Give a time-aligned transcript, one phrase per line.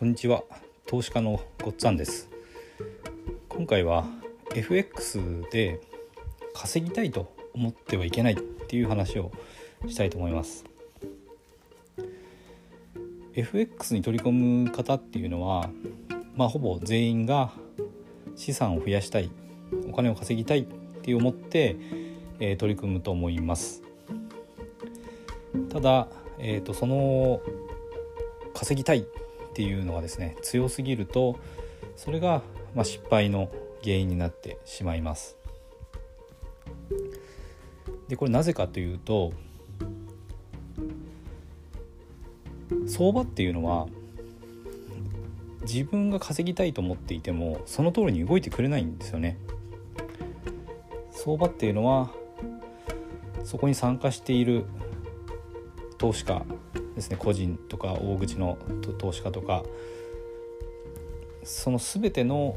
[0.00, 0.44] こんにちは。
[0.86, 2.30] 投資家のごっつぁんです。
[3.50, 4.06] 今回は
[4.54, 5.20] FX
[5.52, 5.78] で
[6.54, 9.30] 稼ぎたいと思ってはいけないっていう話を
[9.86, 10.64] したいと思います。
[13.34, 15.68] FX に取り込む方っていうのは
[16.34, 17.52] まあほぼ全員が
[18.36, 19.30] 資産を増やしたい
[19.86, 20.64] お金を稼ぎたいっ
[21.02, 21.76] て思って、
[22.38, 23.82] えー、取り組むと思います。
[25.68, 27.42] ただ、えーと、その
[28.54, 29.06] 稼ぎたい
[29.50, 31.36] っていうのがですね強すぎると
[31.96, 32.42] それが、
[32.74, 33.50] まあ、失敗の
[33.82, 35.36] 原因になってしまいます。
[38.08, 39.32] でこれなぜかというと
[42.86, 43.86] 相場っていうのは
[45.62, 49.38] 自分が稼ぎたいと思っていてもその通りに動いてくれないんですよね。
[51.10, 52.10] 相場っていうのは
[53.44, 54.64] そこに参加している
[55.98, 56.42] 投資家
[57.00, 58.58] ですね個人とか大口の
[58.98, 59.64] 投資家とか
[61.42, 62.54] その全ての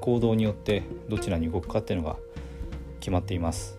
[0.00, 2.16] 行動によってどちらに動くかっていうのが
[3.00, 3.78] 決まっています。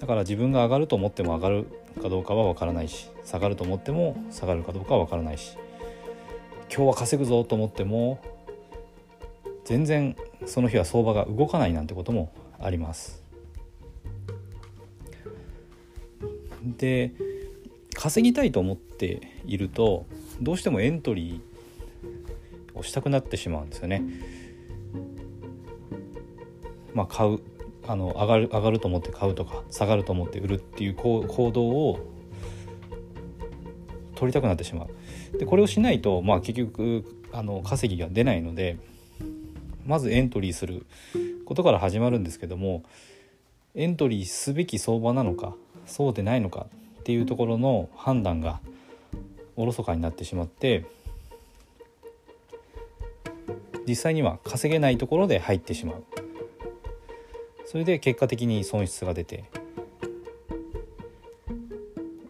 [0.00, 1.66] だから自分が上がると思っても上がる
[2.02, 5.56] かどうかは分からないし下がると思っても下がるかどうかは分からないし
[6.68, 8.20] 今日は稼ぐぞと思っても
[9.64, 13.22] 全然その日は相場が動かないなんてこともあります。
[16.76, 17.12] で
[17.96, 20.06] 稼ぎたいと思っていると
[20.40, 24.02] どうしてもエントリーをしたくなってしまうんですよね。
[26.94, 27.40] まあ、買う
[27.86, 31.22] あの上がる上がると思って買うとか下がると思って売るっていう行
[31.52, 31.98] 動を
[34.14, 35.38] 取りたくなってしまう。
[35.38, 38.78] でこれをしないと、まあ、結局あの稼ぎが出ないので
[39.86, 40.86] まずエントリーする
[41.44, 42.82] ことから始まるんですけども
[43.74, 45.54] エントリーすべき相場なのか
[45.86, 46.66] そうでないのか
[47.06, 48.58] っていうところの判断が
[49.54, 50.86] おろそかになってしまって
[53.86, 56.04] 実際には稼げないところで入ってしまう。
[57.64, 59.44] それで結果的に損失が出て、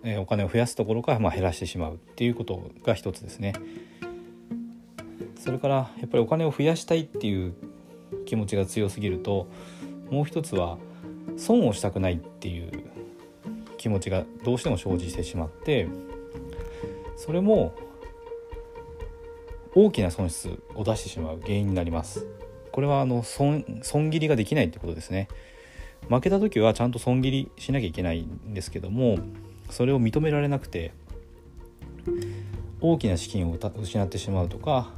[0.04, 3.54] えお金を増やすところからま減らしてしまうっていうことが一つですね。
[5.38, 7.54] それからやっぱりお金を増やしたいっていう
[8.26, 9.48] 気持ちが強すぎると
[10.10, 10.76] もう一つは
[11.38, 12.95] 損をしたくないっていう
[13.76, 15.88] 気持ちがどうしても生じてしまって
[17.16, 17.74] それも
[19.74, 22.26] 大きな損失を出してしまう原因になります。
[22.72, 25.28] これはあの損損切りができないってことですね。
[26.08, 29.18] 負けた時はちゃんと損切りしなきゃいけないんですけども
[29.70, 30.92] それを認められなくて
[32.80, 34.92] 大きな資金を失ってしまうとか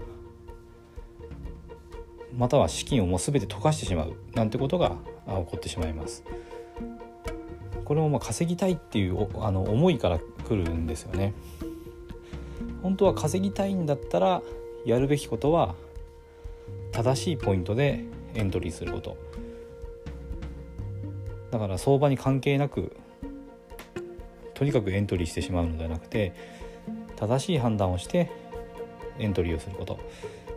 [2.36, 4.96] または資金をもう全て溶かしてしまうなんてことが
[5.26, 6.24] 起こってしまいます。
[7.88, 11.32] これもま稼ぎたいっていうあの思いから来るんですよね。
[12.82, 14.42] 本当は稼ぎたいんだったら
[14.84, 15.74] やるべきことは
[16.92, 18.04] 正しいポイントで
[18.34, 19.16] エントリーすること。
[21.50, 22.94] だから相場に関係なく
[24.52, 26.34] とにかくエントリーしてしまうのではなくて
[27.16, 28.30] 正しい判断をして
[29.18, 29.98] エントリーをすること。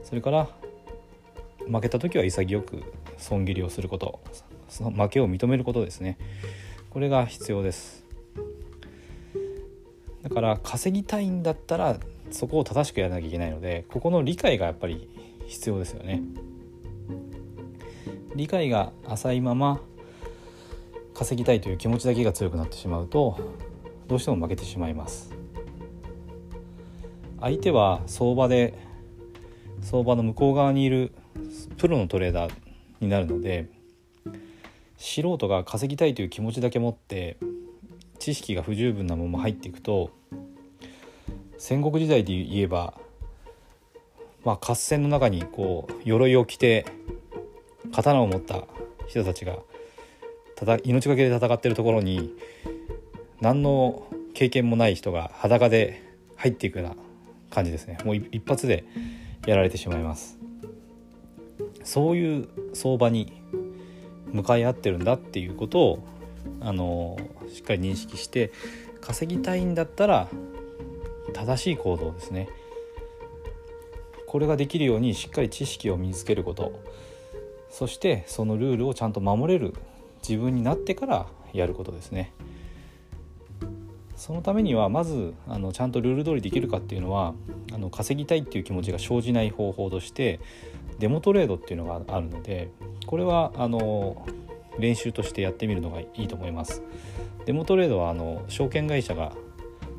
[0.03, 0.49] それから
[1.65, 2.83] 負けた時は潔く
[3.17, 4.19] 損切りをすること。
[4.67, 6.17] その負けを認めることですね。
[6.91, 8.05] これが必要です。
[10.23, 11.97] だから稼ぎたいんだったら
[12.31, 15.09] そこを正しくやらなきゃいけないのでここの理解がやっぱり
[15.47, 16.21] 必要ですよね。
[18.35, 19.81] 理解が浅いまま
[21.13, 23.37] 稼ぎたいという気持ちだけが強くなってしまうと
[24.07, 25.33] どうしても負けてしまいます。
[27.39, 28.73] 相手は相場で
[29.81, 31.13] 相場の向こう側にいる
[31.77, 32.51] プロのトレーダー
[32.99, 33.69] になるので
[35.01, 37.37] 素人が稼ぎたいという気持ちだけ持って
[38.19, 40.11] 知識が不十分なまま入っていくと
[41.57, 42.93] 戦国時代で言えば、
[44.45, 46.85] まあ、合戦の中にこう鎧を着て
[47.91, 48.65] 刀を持った
[49.07, 49.57] 人たちが
[50.83, 52.35] 命がけで戦ってるところに
[53.41, 54.03] 何の
[54.35, 56.03] 経験もない人が裸で
[56.35, 56.95] 入っていくような
[57.49, 57.97] 感じですね。
[58.05, 58.85] もう一発で
[59.47, 60.37] やられてしまいます。
[61.83, 63.41] そういう相場に
[64.33, 66.03] 向かい合ってるんだっていうことを
[66.59, 67.17] あの
[67.53, 68.51] しっかり認識して
[68.99, 70.27] 稼ぎたいんだったら
[71.33, 72.49] 正しい行動ですね。
[74.27, 76.79] これができるようにしっかり知識を身につけること。
[77.69, 79.73] そしてそのルールをちゃんと守れる
[80.27, 82.33] 自分になってからやることですね。
[84.15, 87.33] そのためにはまずあのちゃんとルール通りできるかっていうのは
[87.73, 90.39] あの稼ぎたいっていう気持ちが生じない方法として
[91.01, 92.69] デモトレードっていうのがあるので
[93.07, 94.23] これはあの
[94.77, 96.83] 練習としてやってみるのがいいと思います。
[97.45, 99.33] デモトレードはあの証券会社が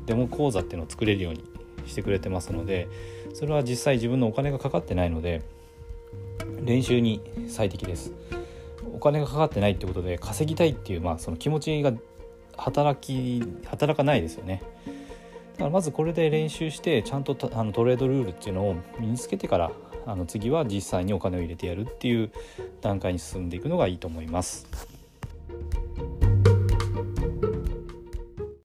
[0.05, 1.43] デモ講座っていうのを作れるように
[1.85, 2.87] してくれてますので
[3.33, 5.41] それは実際自分のお金がかかってないので
[6.61, 8.13] 練習に最適です。
[8.93, 11.91] お金がかかってないってことで稼ぎたいっていう、まあ、その気持ちが
[12.55, 14.61] 働き働かないですよね。
[15.53, 19.71] だからまずこれで練習してちゃんとあのトレードルールっていうのを身につけてから
[20.05, 22.31] あの次は実際にお金を入れてやるっていう
[22.81, 24.92] 段階に進んでいくのがいいと思います。